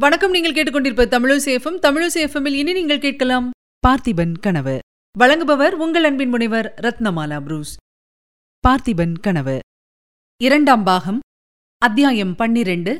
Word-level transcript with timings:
வணக்கம் 0.00 0.30
நீங்கள் 0.30 0.52
கேட்டுக்கொண்டிருப்ப 0.52 1.04
தமிழசேஃபம் 1.06 1.76
தமிழசேஃபமில் 1.82 2.52
இனி 2.52 2.72
நீங்கள் 2.72 2.98
கேட்கலாம் 2.98 3.50
பார்த்திபன் 3.86 4.32
கனவு. 4.40 4.78
வழங்குபவர் 5.18 5.70
உங்கள் 5.70 6.04
அன்பின் 6.04 6.28
முனைவர் 6.28 6.74
ரத்னமாலா 6.76 7.40
புரூஸ். 7.40 7.76
பார்த்திபன் 8.68 9.20
கனவு. 9.20 9.58
இரண்டாம் 10.40 10.82
பாகம் 10.82 11.18
அத்தியாயம் 11.78 12.34
பன்னிரண்டு 12.34 12.98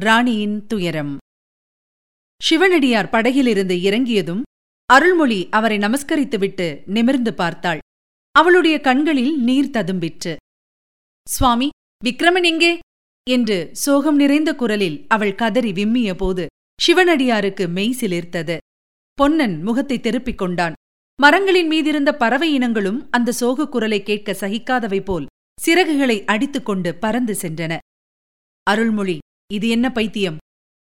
ராணியின் 0.00 0.66
துயரம். 0.66 1.16
சிவனடியார் 2.42 3.10
படகிலிருந்து 3.10 3.80
இறங்கியதும் 3.80 4.42
அருள்மொழி 4.86 5.48
அவரை 5.50 5.78
நமஸ்கரித்துவிட்டு 5.78 6.82
நிமிர்ந்து 6.86 7.34
பார்த்தாள். 7.34 7.78
அவளுடைய 8.30 8.80
கண்களில் 8.80 9.38
நீர் 9.38 9.70
ததும்பிற்று. 9.70 10.36
சுவாமி 11.28 11.68
விக்ரமன் 12.04 12.42
எங்கே? 12.42 12.78
என்று 13.28 13.68
சோகம் 13.72 14.16
நிறைந்த 14.16 14.54
குரலில் 14.54 15.04
அவள் 15.08 15.34
கதறி 15.34 15.72
விம்மிய 15.72 16.14
போது 16.14 16.46
சிவனடியாருக்கு 16.86 17.68
மெய் 17.68 17.96
சிலிர்த்தது. 18.00 18.56
பொன்னன் 19.14 19.62
முகத்தை 19.62 20.00
திருப்பிக் 20.00 20.38
கொண்டான். 20.38 20.72
மரங்களின் 21.20 21.70
மீதிருந்த 21.70 22.12
பறவை 22.12 22.54
இனங்களும் 22.54 23.08
அந்த 23.10 23.32
சோகக் 23.32 23.72
குரலை 23.72 24.02
கேட்க 24.02 24.32
சகிக்காதவை 24.32 25.04
போல் 25.04 25.26
சிறகுகளை 25.66 26.24
அடித்துக்கொண்டு 26.24 26.94
பறந்து 26.94 27.36
சென்றன. 27.40 27.78
அருள்மொழி 28.62 29.18
இது 29.52 29.68
என்ன 29.68 29.92
பைத்தியம்? 29.92 30.36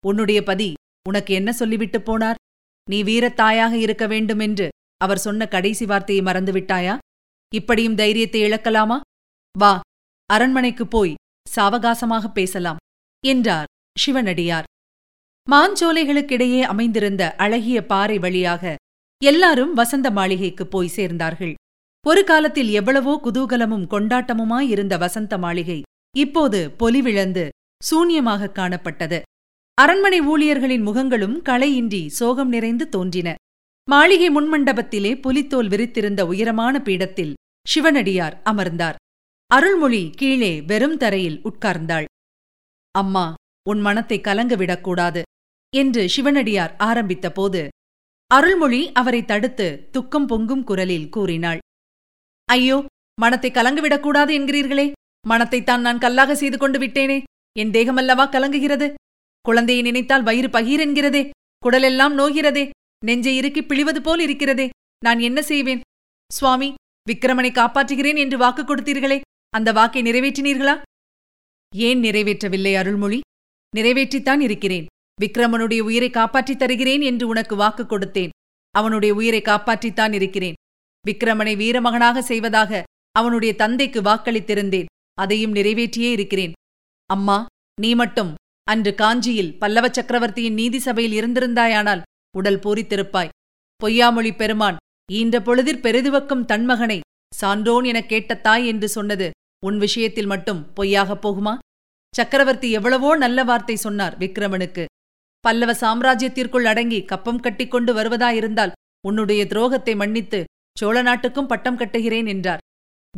உன்னுடைய 0.06 0.42
பதி 0.42 0.72
உனக்கு 1.08 1.34
என்ன 1.34 1.52
சொல்லிவிட்டு 1.52 1.98
போனார்? 1.98 2.34
நீ 2.90 3.02
வீரத்தாயாக 3.02 3.72
இருக்க 3.72 4.06
வேண்டுமென்று 4.06 4.68
அவர் 4.96 5.18
சொன்ன 5.18 5.48
கடைசி 5.48 5.86
வார்த்தையை 5.86 6.24
மறந்துவிட்டாயா? 6.24 6.98
இப்படியும் 7.54 7.94
தைரியத்தை 7.94 8.42
இழக்கலாமா? 8.42 9.00
வா 9.58 9.80
அரண்மனைக்குப் 10.26 10.90
போய் 10.90 11.14
சாவகாசமாக 11.56 12.32
பேசலாம் 12.32 12.76
என்றார் 13.26 13.66
சிவனடியார். 13.98 14.64
மாஞ்சோலைகளுக்கிடையே 15.50 16.60
அமைந்திருந்த 16.60 17.36
அழகிய 17.36 17.86
பாறை 17.86 18.18
வழியாக 18.18 18.76
எல்லாரும் 19.24 19.74
வசந்த 19.74 20.10
மாளிகைக்கு 20.10 20.66
போய் 20.66 20.92
சேர்ந்தார்கள். 20.96 21.54
ஒரு 22.06 22.24
காலத்தில் 22.24 22.68
எவ்வளவோ 22.68 23.20
குதூகலமும் 23.24 23.86
கொண்டாட்டமுமாயிருந்த 23.90 24.98
வசந்த 24.98 25.38
மாளிகை 25.38 25.82
இப்போது 26.16 26.74
பொலிவிழந்து 26.78 27.48
சூன்யமாகக் 27.90 28.58
காணப்பட்டது. 28.58 29.22
அரண்மனை 29.74 30.20
ஊழியர்களின் 30.20 30.86
முகங்களும் 30.86 31.42
களையின்றி 31.44 32.06
சோகம் 32.06 32.48
நிறைந்து 32.48 32.88
தோன்றின. 32.88 33.34
மாளிகை 33.90 34.30
முன்மண்டபத்திலே 34.30 35.20
புலித்தோல் 35.20 35.68
விரித்திருந்த 35.68 36.20
உயரமான 36.20 36.78
பீடத்தில் 36.78 37.34
சிவனடியார் 37.66 38.42
அமர்ந்தார். 38.42 38.96
அருள்மொழி 39.50 40.00
கீழே 40.10 40.50
வெறும் 40.60 40.96
தரையில் 40.96 41.38
உட்கார்ந்தாள். 41.48 42.06
அம்மா 42.94 43.26
உன் 43.70 43.80
மனத்தை 43.80 44.20
கலங்க 44.20 44.54
விடக்கூடாது 44.56 45.20
என்று 45.72 46.02
சிவனடியார் 46.14 46.74
ஆரம்பித்தபோது 46.78 47.62
அருள்மொழி 48.30 48.80
அவரை 48.92 49.24
தடுத்து 49.24 49.66
துக்கம் 49.90 50.26
பொங்கும் 50.26 50.64
குரலில் 50.64 51.08
கூறினாள். 51.08 51.60
ஐயோ 52.48 52.76
மனத்தை 53.20 53.50
கலங்கவிடக்கூடாது 53.50 54.32
என்கிறீர்களே. 54.38 54.86
மனத்தைத்தான் 55.26 55.84
நான் 55.86 55.98
கல்லாக 55.98 56.34
செய்து 56.34 56.58
கொண்டு 56.58 56.78
விட்டேனே. 56.78 57.18
என் 57.56 57.72
தேகமல்லவா 57.76 58.26
கலங்குகிறது? 58.34 58.88
குழந்தையை 59.44 59.82
நினைத்தால் 59.82 60.22
வயிறு 60.22 60.48
பகீர் 60.48 60.84
என்கிறதே. 60.86 61.22
குடலெல்லாம் 61.62 62.14
நோகிறதே 62.20 62.64
நெஞ்சை 63.04 63.34
இறுக்கி 63.36 63.62
பிழிவது 63.62 64.02
போல் 64.02 64.20
இருக்கிறதே. 64.20 64.68
நான் 65.04 65.20
என்ன 65.20 65.42
செய்வேன்? 65.42 65.80
சுவாமி 66.30 66.68
விக்ரமனை 67.06 67.50
காப்பாற்றுகிறேன் 67.52 68.18
என்று 68.24 68.36
வாக்கு 68.38 68.62
கொடுத்தீர்களே. 68.64 69.18
அந்த 69.50 69.72
வாக்கை 69.72 70.02
நிறைவேற்றினீர்களா? 70.02 70.82
ஏன் 71.76 72.00
நிறைவேற்றவில்லை 72.00 72.74
அருள்மொழி? 72.74 73.20
நிறைவேற்றித்தான் 73.76 74.40
இருக்கிறேன். 74.40 74.86
விக்ரமனுடைய 75.20 75.80
உயிரை 75.80 76.10
காப்பாற்றித் 76.10 76.58
தருகிறேன் 76.58 77.00
என்று 77.00 77.28
உனக்கு 77.28 77.56
வாக்கு 77.56 77.82
கொடுத்தேன். 77.82 78.28
அவனுடைய 78.70 79.14
உயிரை 79.14 79.42
காப்பாற்றித்தான் 79.42 80.12
இருக்கிறேன். 80.12 80.54
விக்ரமனை 81.06 81.56
வீரமகனாக 81.56 82.18
செய்வதாக 82.18 82.82
அவனுடைய 83.10 83.54
தந்தைக்கு 83.54 84.02
வாக்களித்திருந்தேன். 84.02 84.84
அதையும் 85.14 85.50
நிறைவேற்றியே 85.50 86.10
இருக்கிறேன். 86.10 86.52
அம்மா 87.06 87.46
நீ 87.80 87.94
மட்டும் 87.94 88.34
அன்று 88.64 88.94
காஞ்சியில் 88.94 89.58
பல்லவ 89.58 89.88
சக்கரவர்த்தியின் 89.92 90.54
நீதி 90.54 90.78
சபையில் 90.78 91.24
இருந்திருந்தாயானால் 91.24 92.02
உடல் 92.36 92.58
பூரித்திருப்பாய். 92.58 93.28
பொய்யாமொழி 93.84 94.36
பெருமான் 94.36 94.76
ஈன்ற 95.12 95.40
பொழுதிற் 95.40 95.80
பெரிதுவக்கும் 95.80 96.44
தன்மகனை 96.44 97.00
சான்றோன் 97.34 97.84
எனக் 97.84 98.08
கேட்ட 98.08 98.36
தாய் 98.36 98.66
என்று 98.66 98.88
சொன்னது 98.88 99.30
உன் 99.66 99.78
விஷயத்தில் 99.78 100.26
மட்டும் 100.26 100.72
பொய்யாகப் 100.76 101.28
போகுமா? 101.28 101.58
சக்கரவர்த்தி 102.14 102.70
எவ்வளவோ 102.70 103.16
நல்ல 103.16 103.44
வார்த்தை 103.44 103.76
சொன்னார் 103.76 104.18
விக்ரமனுக்கு. 104.18 104.84
பல்லவ 105.40 105.72
சாம்ராஜ்யத்திற்குள் 105.72 106.64
அடங்கி 106.64 107.04
கப்பம் 107.04 107.40
கட்டிக்கொண்டு 107.40 107.94
வருவதாயிருந்தால் 107.94 108.72
உன்னுடைய 109.06 109.44
துரோகத்தை 109.44 109.96
மன்னித்து 109.96 110.44
சோழ 110.78 111.02
நாட்டுக்கும் 111.02 111.46
பட்டம் 111.46 111.76
கட்டுகிறேன் 111.76 112.26
என்றார். 112.26 112.58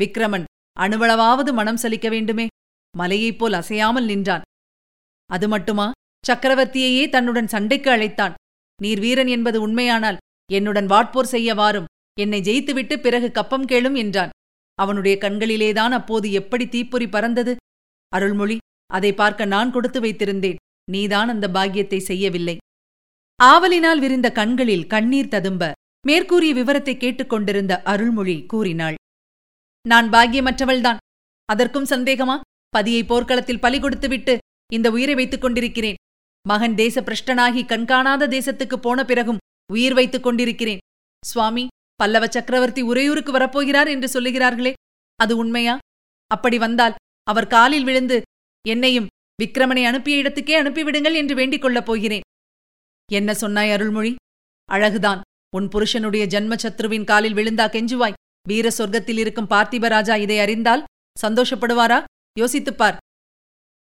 விக்ரமன் 0.00 0.44
அணுவளவாவது 0.81 1.53
மனம் 1.53 1.76
சலிக்க 1.76 2.09
வேண்டுமே? 2.09 2.47
மலையைப் 2.99 3.38
போல் 3.38 3.53
அசையாமல் 3.53 4.04
நின்றான். 4.04 4.43
அது 5.26 5.49
மட்டுமா? 5.49 5.91
சக்கரவர்த்தியையே 6.28 7.09
தன்னுடன் 7.09 7.47
சண்டைக்கு 7.47 7.91
அழைத்தான். 7.91 8.34
நீர் 8.82 9.00
வீரன் 9.00 9.26
என்பது 9.26 9.60
உண்மையானால் 9.60 10.16
என்னுடன் 10.53 10.87
வாட்போர் 10.87 11.32
செய்ய 11.34 11.54
வாரும். 11.54 11.84
என்னை 12.19 12.41
ஜெயித்துவிட்டு 12.41 12.97
பிறகு 12.97 13.31
கப்பம் 13.31 13.66
கேளும் 13.66 13.97
என்றான். 13.97 14.34
அவனுடைய 14.75 15.19
கண்களிலேதான் 15.21 15.91
அப்போது 15.91 16.32
எப்படி 16.32 16.69
தீப்பொறி 16.69 17.09
பறந்தது? 17.09 17.56
அருள்மொழி 18.09 18.56
அதை 18.87 19.12
பார்க்க 19.12 19.44
நான் 19.44 19.71
கொடுத்து 19.71 20.00
வைத்திருந்தேன். 20.00 20.60
நீதான் 20.91 21.28
அந்த 21.28 21.50
பாக்கியத்தை 21.50 21.99
செய்யவில்லை. 22.00 22.56
ஆவலினால் 23.41 23.99
விரிந்த 23.99 24.32
கண்களில் 24.32 24.87
கண்ணீர் 24.87 25.28
ததும்ப 25.28 25.72
மேற்கூறிய 26.06 26.54
விவரத்தை 26.54 26.97
கேட்டுக்கொண்டிருந்த 26.97 27.82
அருள்மொழி 27.82 28.47
கூறினாள். 28.47 28.94
நான் 29.88 30.09
பாக்கியமற்றவள்தான். 30.10 30.97
அதற்கும் 31.44 31.84
சந்தேகமா? 31.84 32.41
பதியை 32.69 33.04
போர்க்களத்தில் 33.04 33.60
பலி 33.60 33.81
கொடுத்துவிட்டு 33.81 34.38
இந்த 34.72 34.91
உயிரை 34.91 35.15
வைத்துக் 35.15 35.41
கொண்டிருக்கிறேன். 35.41 35.94
மகன் 36.49 36.75
தேச 36.75 37.00
பிரஷ்டனாகி 37.00 37.66
கண்காணாத 37.66 38.28
தேசத்துக்கு 38.28 38.76
போன 38.76 39.04
பிறகும் 39.04 39.43
உயிர் 39.72 39.94
வைத்துக் 39.94 40.22
கொண்டிருக்கிறேன். 40.22 40.78
சுவாமி 41.26 41.66
பல்லவ 42.00 42.27
சக்கரவர்த்தி 42.27 42.83
உறையூருக்கு 42.83 43.33
வரப்போகிறார் 43.33 43.88
என்று 43.88 44.09
சொல்லுகிறார்களே. 44.15 44.72
அது 45.16 45.37
உண்மையா? 45.37 45.78
அப்படி 46.27 46.59
வந்தால் 46.59 46.94
அவர் 47.22 47.47
காலில் 47.47 47.84
விழுந்து 47.84 48.22
என்னையும் 48.69 49.06
விக்ரமனை 49.43 49.83
அனுப்பிய 49.84 50.22
இடத்துக்கே 50.22 50.55
அனுப்பிவிடுங்கள் 50.62 51.15
என்று 51.15 51.34
வேண்டிக் 51.34 51.61
கொள்ளப் 51.61 51.87
போகிறேன். 51.87 52.25
என்ன 53.12 53.34
சொன்னாய் 53.34 53.71
அருள்மொழி? 53.71 54.15
அழகுதான். 54.72 55.21
உன் 55.56 55.69
புருஷனுடைய 55.69 56.25
ஜன்ம 56.27 56.56
சத்ருவின் 56.62 57.05
காலில் 57.05 57.34
விழுந்தா 57.34 57.66
கெஞ்சுவாய். 57.66 58.19
வீர 58.49 58.67
சொர்க்கத்தில் 58.78 59.19
இருக்கும் 59.19 59.50
பார்த்திபராஜா 59.50 60.17
இதை 60.21 60.38
அறிந்தால் 60.38 60.84
சந்தோஷப்படுவாரா? 61.22 61.99
யோசித்துப்பார் 62.41 62.97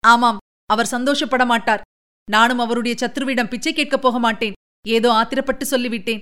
ஆமாம் 0.08 0.38
அவர் 0.66 0.94
சந்தோஷப்பட 0.96 1.46
மாட்டார். 1.46 1.82
நானும் 2.32 2.60
அவருடைய 2.60 2.96
சத்ருவிடம் 3.00 3.50
பிச்சை 3.50 3.74
கேட்கப் 3.74 4.02
போக 4.02 4.20
மாட்டேன். 4.20 4.58
ஏதோ 4.88 5.10
ஆத்திரப்பட்டு 5.12 5.66
சொல்லிவிட்டேன். 5.72 6.22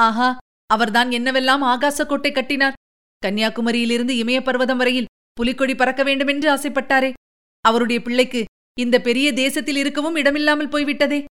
ஆஹா 0.00 0.28
அவர்தான் 0.66 1.10
என்னவெல்லாம் 1.10 1.62
ஆகாசக்கோட்டை 1.72 2.30
கட்டினார். 2.32 2.78
கன்னியாகுமரியிலிருந்து 3.22 4.14
இமய 4.22 4.38
பர்வதம் 4.40 4.76
வரையில் 4.76 5.10
புலிக்கொடி 5.32 5.74
பறக்க 5.74 6.02
வேண்டுமென்று 6.02 6.48
ஆசைப்பட்டாரே. 6.54 7.12
அவருடைய 7.64 8.02
பிள்ளைக்கு 8.02 8.44
இந்த 8.80 8.96
பெரிய 9.00 9.26
தேசத்தில் 9.32 9.76
இருக்கவும் 9.76 10.16
இடமில்லாமல் 10.16 10.68
போய்விட்டதே. 10.68 11.24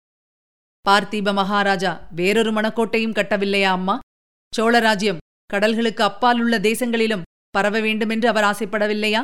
பார்த்தீப 0.85 1.33
மகாராஜா 1.33 1.91
வேறொரு 2.15 2.51
மணக்கோட்டையும் 2.51 3.15
கட்டவில்லையா 3.19 3.71
அம்மா? 3.77 3.95
சோழராஜ்யம் 4.53 5.21
கடல்களுக்கு 5.53 6.01
அப்பால் 6.01 6.39
உள்ள 6.39 6.55
தேசங்களிலும் 6.59 7.25
பரவ 7.49 7.79
வேண்டுமென்று 7.79 8.27
அவர் 8.27 8.43
ஆசைப்படவில்லையா? 8.43 9.21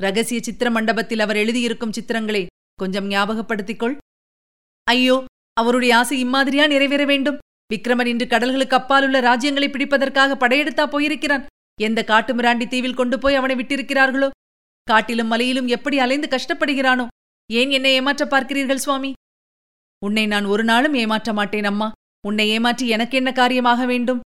ரகசிய 0.00 0.40
சித்திர 0.42 0.68
மண்டபத்தில் 0.70 1.20
அவர் 1.20 1.36
எழுதியிருக்கும் 1.36 1.94
சித்திரங்களை 1.98 2.42
கொஞ்சம் 2.74 3.08
ஞாபகப்படுத்திக்கொள் 3.10 3.96
ஐயோ 4.86 5.16
அவருடைய 5.60 5.92
ஆசை 5.96 6.16
இம்மாதிரியா 6.24 6.64
நிறைவேற 6.66 7.04
வேண்டும்? 7.04 7.38
விக்ரமன் 7.74 8.06
இன்று 8.06 8.26
கடல்களுக்கு 8.26 8.74
அப்பாலுள்ள 8.74 9.20
ராஜ்யங்களை 9.20 9.68
பிடிப்பதற்காக 9.68 10.36
படையெடுத்தா 10.36 10.86
போயிருக்கிறான். 10.86 11.46
எந்த 11.80 12.04
காட்டு 12.04 12.34
மிராண்டி 12.34 12.68
தீவில் 12.68 12.94
கொண்டு 12.94 13.18
போய் 13.18 13.34
அவனை 13.34 13.56
விட்டிருக்கிறார்களோ? 13.56 14.30
காட்டிலும் 14.82 15.26
மலையிலும் 15.26 15.66
எப்படி 15.66 15.98
அலைந்து 15.98 16.28
கஷ்டப்படுகிறானோ? 16.28 17.06
ஏன் 17.52 17.70
என்னை 17.70 17.92
ஏமாற்ற 17.92 18.24
பார்க்கிறீர்கள் 18.24 18.74
சுவாமி? 18.74 19.12
உன்னை 20.04 20.26
நான் 20.26 20.44
ஒரு 20.44 20.64
நாளும் 20.64 20.94
ஏமாற்ற 20.94 21.32
மாட்டேன் 21.32 21.64
அம்மா. 21.64 21.92
உன்னை 22.26 22.48
ஏமாற்றி 22.48 22.88
எனக்கு 22.88 23.16
என்ன 23.16 23.32
காரியமாக 23.32 23.86
வேண்டும்? 23.86 24.20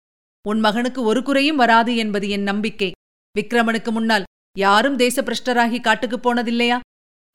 உன் 0.49 0.61
மகனுக்கு 0.61 1.03
ஒரு 1.03 1.23
குறையும் 1.23 1.56
வராது 1.56 1.97
என்பது 1.97 2.29
என் 2.29 2.43
நம்பிக்கை. 2.43 2.93
விக்ரமனுக்கு 3.39 3.91
முன்னால் 3.91 4.25
யாரும் 4.59 4.97
தேச 4.97 5.23
பிரஷ்டராகி 5.23 5.81
காட்டுக்குப் 5.81 6.29
போனதில்லையா? 6.29 6.81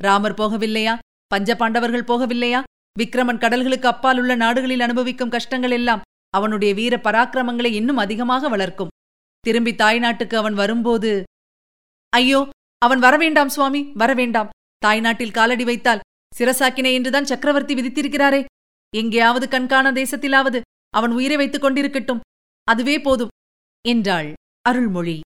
ராமர் 0.04 0.34
போகவில்லையா? 0.34 0.98
பஞ்ச 1.28 1.56
பாண்டவர்கள் 1.56 2.04
போகவில்லையா? 2.04 2.64
விக்ரமன் 2.96 3.42
கடல்களுக்கு 3.44 3.88
அப்பால் 3.92 4.20
உள்ள 4.22 4.34
நாடுகளில் 4.36 4.84
அனுபவிக்கும் 4.86 5.34
கஷ்டங்கள் 5.36 5.76
எல்லாம் 5.80 6.02
அவனுடைய 6.34 6.72
வீர 6.74 6.94
பராக்கிரமங்களை 6.98 7.72
இன்னும் 7.80 8.02
அதிகமாக 8.04 8.50
வளர்க்கும். 8.50 8.92
திரும்பி 9.44 9.72
தாய்நாட்டுக்கு 9.74 10.36
அவன் 10.36 10.54
வரும்போது 10.54 11.12
ஐயோ 12.14 12.40
அவன் 12.82 13.02
வரவேண்டாம் 13.06 13.54
சுவாமி 13.56 13.82
வரவேண்டாம். 14.02 14.52
தாய்நாட்டில் 14.82 15.36
காலடி 15.38 15.64
வைத்தால் 15.64 16.04
சிரசாக்கினை 16.34 16.92
என்றுதான் 16.98 17.30
சக்கரவர்த்தி 17.32 17.74
விதித்திருக்கிறாரே. 17.76 18.42
எங்கேயாவது 18.94 19.46
கண்காண 19.48 19.88
தேசத்திலாவது 19.92 20.60
அவன் 20.94 21.14
உயிரை 21.18 21.38
வைத்துக் 21.38 21.66
கொண்டிருக்கட்டும். 21.66 22.24
அதுவே 22.68 22.96
போதும் 23.00 23.34
என்றாள் 23.86 24.30
அருள்மொழி. 24.66 25.18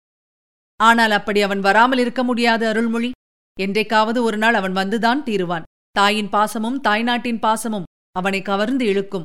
ஆனால் 0.80 1.14
அப்படி 1.18 1.40
அவன் 1.42 1.60
வராமல் 1.60 2.02
இருக்க 2.04 2.22
முடியாது 2.24 2.66
அருள்மொழி. 2.68 3.12
என்றைக்காவது 3.58 4.20
ஒரு 4.24 4.38
நாள் 4.38 4.54
அவன் 4.54 4.78
வந்துதான் 4.80 5.24
தீருவான். 5.24 5.66
தாயின் 5.96 6.30
பாசமும் 6.30 6.82
தாய்நாட்டின் 6.82 7.40
பாசமும் 7.40 7.84
அவனை 8.12 8.42
கவர்ந்து 8.42 8.86
இழுக்கும். 8.86 9.24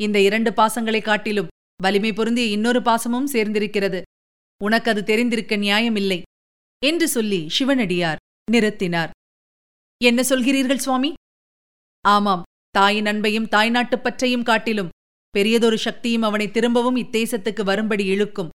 இந்த 0.00 0.20
இரண்டு 0.20 0.52
பாசங்களைக் 0.52 1.04
காட்டிலும் 1.04 1.46
வலிமை 1.82 2.12
பொருந்திய 2.12 2.46
இன்னொரு 2.46 2.80
பாசமும் 2.80 3.24
சேர்ந்திருக்கிறது. 3.32 4.02
உனக்கு 4.64 4.90
அது 4.90 5.04
தெரிந்திருக்க 5.04 5.56
நியாயமில்லை 5.56 6.22
என்று 6.86 7.08
சொல்லி 7.08 7.48
சிவனடியார் 7.48 8.16
நிறுத்தினார். 8.52 9.10
என்ன 10.04 10.22
சொல்கிறீர்கள் 10.22 10.76
சுவாமி? 10.76 11.12
ஆமாம் 12.00 12.42
தாயின் 12.70 13.04
அன்பையும் 13.04 13.48
தாய்நாட்டுப் 13.48 14.02
பற்றையும் 14.02 14.42
காட்டிலும் 14.42 14.88
பெரியதொரு 15.30 15.78
சக்தியும் 15.78 16.22
அவனை 16.22 16.50
திரும்பவும் 16.50 16.96
இத்தேசத்துக்கு 16.96 17.64
வரும்படி 17.64 18.04
இழுக்கும். 18.04 18.48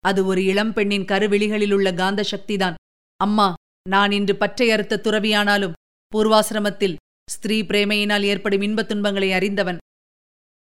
அது 0.00 0.26
ஒரு 0.26 0.40
இளம்பெண்ணின் 0.40 1.04
கருவிழிகளிலுள்ள 1.04 1.94
காந்த 1.94 2.24
சக்திதான். 2.30 2.74
அம்மா 3.16 3.54
நான் 3.88 4.10
இன்று 4.10 4.36
பற்றை 4.36 4.70
அறுத்த 4.70 5.00
துறவியானாலும் 5.04 5.72
பூர்வாசிரமத்தில் 6.14 6.96
ஸ்திரீ 7.30 7.62
பிரேமையினால் 7.62 8.22
ஏற்படும் 8.22 8.60
இன்பத் 8.60 8.88
துன்பங்களை 8.88 9.32
அறிந்தவன். 9.32 9.78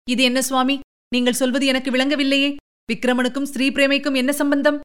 இது 0.10 0.24
என்ன 0.24 0.42
சுவாமி? 0.42 0.80
நீங்கள் 1.16 1.34
சொல்வது 1.34 1.66
எனக்கு 1.66 1.92
விளங்கவில்லையே. 1.92 2.56
விக்ரமனுக்கும் 2.94 3.44
ஸ்ரீ 3.44 3.70
பிரேமைக்கும் 3.70 4.16
என்ன 4.16 4.34
சம்பந்தம்? 4.34 4.80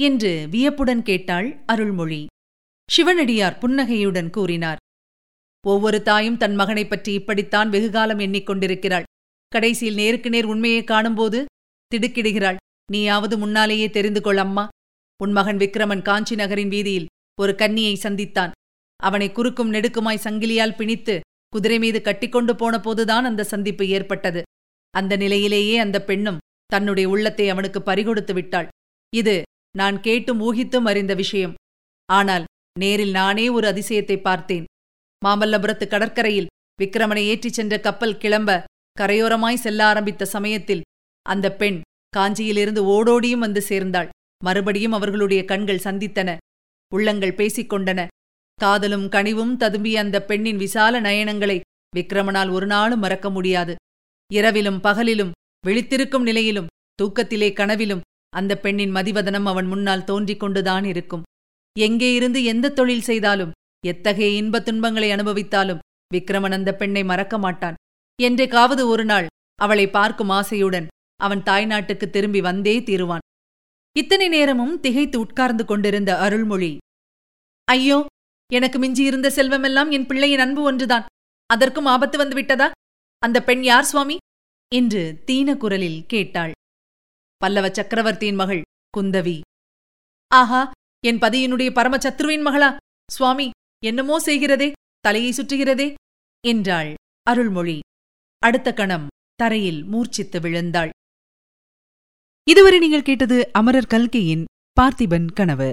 என்று 0.00 0.46
வியப்புடன் 0.50 1.02
கேட்டாள் 1.02 1.62
அருள்மொழி. 1.66 2.26
சிவனடியார் 2.90 3.58
புன்னகையுடன் 3.58 4.30
கூறினார். 4.30 4.76
ஒவ்வொரு 5.66 6.02
தாயும் 6.02 6.36
தன் 6.36 6.54
மகனைப் 6.54 6.90
பற்றி 6.90 7.12
இப்படித்தான் 7.12 7.70
வெகுகாலம் 7.70 8.18
எண்ணிக்கொண்டிருக்கிறாள். 8.18 9.02
கடைசியில் 9.48 9.94
நேருக்கு 9.94 10.30
நேர் 10.30 10.44
உண்மையை 10.44 10.84
காணும்போது 10.84 11.44
திடுக்கிடுகிறாள். 11.94 12.56
நீயாவது 12.92 13.38
முன்னாலேயே 13.38 13.90
தெரிந்து 13.90 14.20
கொள் 14.20 14.36
அம்மா. 14.36 14.68
உன் 15.22 15.32
மகன் 15.32 15.56
விக்ரமன் 15.56 16.02
காஞ்சி 16.02 16.34
நகரின் 16.34 16.68
வீதியில் 16.68 17.06
ஒரு 17.40 17.54
கன்னியை 17.58 17.94
சந்தித்தான். 18.02 18.50
அவனை 19.00 19.28
குறுக்கும் 19.32 19.72
நெடுக்குமாய் 19.72 20.24
சங்கிலியால் 20.24 20.78
பிணித்து 20.78 21.14
குதிரை 21.52 21.78
மீது 21.78 21.98
கட்டிக்கொண்டு 22.02 22.52
போன 22.56 22.74
போதுதான் 22.80 23.24
அந்த 23.24 23.42
சந்திப்பு 23.44 23.84
ஏற்பட்டது. 23.88 24.42
அந்த 24.94 25.16
நிலையிலேயே 25.16 25.78
அந்த 25.78 25.98
பெண்ணும் 26.04 26.42
தன்னுடைய 26.66 27.06
உள்ளத்தை 27.08 27.46
அவனுக்கு 27.48 27.80
பறிகொடுத்து 27.80 28.32
விட்டாள். 28.32 28.68
இது 29.12 29.42
நான் 29.76 29.96
கேட்டும் 30.00 30.40
ஊகித்தும் 30.40 30.88
அறிந்த 30.90 31.14
விஷயம். 31.14 31.54
ஆனால் 32.08 32.44
நேரில் 32.78 33.10
நானே 33.10 33.48
ஒரு 33.48 33.66
அதிசயத்தை 33.72 34.16
பார்த்தேன். 34.20 34.64
மாமல்லபுரத்து 35.24 35.86
கடற்கரையில் 35.88 36.50
விக்ரமனை 36.82 37.22
ஏற்றிச் 37.32 37.58
சென்ற 37.58 37.74
கப்பல் 37.80 38.18
கிளம்ப 38.18 38.50
கரையோரமாய் 39.00 39.62
செல்ல 39.64 39.80
ஆரம்பித்த 39.84 40.24
சமயத்தில் 40.24 40.86
அந்த 41.26 41.46
பெண் 41.52 41.80
காஞ்சியிலிருந்து 42.16 42.82
ஓடோடியும் 42.94 43.44
வந்து 43.46 43.62
சேர்ந்தாள். 43.62 44.08
மறுபடியும் 44.44 44.92
அவர்களுடைய 44.92 45.40
கண்கள் 45.44 45.84
சந்தித்தன. 45.84 46.30
உள்ளங்கள் 46.92 47.38
பேசிக்கொண்டன. 47.40 48.00
காதலும் 48.62 49.06
கனிவும் 49.08 49.54
ததும்பிய 49.62 49.96
அந்த 50.04 50.16
பெண்ணின் 50.24 50.56
விசால 50.56 51.00
நயனங்களை 51.00 51.56
விக்ரமனால் 51.96 52.50
ஒரு 52.50 52.66
நாளும் 52.66 52.98
மறக்க 52.98 53.30
முடியாது. 53.30 53.74
இரவிலும் 54.32 54.80
பகலிலும் 54.82 55.34
விழித்திருக்கும் 55.64 56.26
நிலையிலும் 56.28 56.70
தூக்கத்திலே 56.98 57.48
கனவிலும் 57.52 58.04
அந்த 58.36 58.52
பெண்ணின் 58.58 58.92
மதிவதனம் 58.94 59.48
அவன் 59.52 59.66
முன்னால் 59.66 60.04
தோன்றிக் 60.04 60.42
கொண்டுதான் 60.42 60.84
இருக்கும். 60.84 61.24
எங்கே 61.78 62.10
இருந்து 62.14 62.40
எந்த 62.44 62.72
தொழில் 62.78 63.06
செய்தாலும் 63.08 63.54
எத்தகைய 63.86 64.30
இன்பத் 64.36 64.64
துன்பங்களை 64.64 65.08
அனுபவித்தாலும் 65.10 65.82
விக்ரமன் 66.14 66.56
அந்த 66.58 66.70
பெண்ணை 66.74 67.02
மறக்க 67.04 67.38
மாட்டான். 67.38 67.78
என்றைக்காவது 68.22 68.82
ஒரு 68.88 69.04
நாள் 69.04 69.26
அவளை 69.58 69.86
பார்க்கும் 69.90 70.32
ஆசையுடன் 70.38 70.86
அவன் 71.20 71.42
தாய்நாட்டுக்கு 71.42 72.06
திரும்பி 72.10 72.40
வந்தே 72.40 72.74
தீருவான். 72.80 73.24
இத்தனை 73.96 74.26
நேரமும் 74.28 74.74
திகைத்து 74.80 75.16
உட்கார்ந்து 75.20 75.64
கொண்டிருந்த 75.64 76.10
அருள்மொழி 76.18 76.72
ஐயோ 77.68 77.98
எனக்கு 78.50 78.78
மிஞ்சியிருந்த 78.78 79.28
செல்வமெல்லாம் 79.28 79.90
என் 79.90 80.06
பிள்ளையின் 80.06 80.38
அன்பு 80.38 80.62
ஒன்றுதான். 80.62 81.06
அதற்கும் 81.46 81.84
ஆபத்து 81.84 82.18
வந்துவிட்டதா? 82.18 82.70
அந்த 83.18 83.42
பெண் 83.42 83.62
யார் 83.62 83.84
சுவாமி? 83.84 84.16
என்று 84.74 85.22
தீன 85.24 85.56
குரலில் 85.56 86.06
கேட்டாள். 86.06 86.52
பல்லவ 87.36 87.68
சக்கரவர்த்தியின் 87.72 88.34
மகள் 88.34 88.62
குந்தவி. 88.96 89.40
ஆஹா 90.28 90.70
என் 91.04 91.18
பதியினுடைய 91.18 91.72
பரம 91.72 91.96
சத்ருவின் 91.96 92.44
மகளா? 92.46 92.76
சுவாமி 93.10 93.50
என்னமோ 93.84 94.20
செய்கிறதே? 94.20 94.72
தலையை 95.00 95.32
சுற்றுகிறதே? 95.32 95.94
என்றாள் 96.46 96.94
அருள்மொழி. 97.22 97.78
அடுத்த 98.38 98.72
கணம் 98.72 99.06
தரையில் 99.34 99.84
மூர்ச்சித்து 99.84 100.40
விழுந்தாள். 100.40 100.90
இதுவரை 102.48 102.78
நீங்கள் 102.78 103.02
கேட்டது 103.02 103.50
அமரர் 103.52 103.86
கல்கையின் 103.86 104.44
பார்த்திபன் 104.80 105.32
கனவு. 105.32 105.72